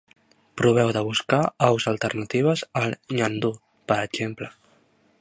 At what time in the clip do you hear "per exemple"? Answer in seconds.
3.93-4.53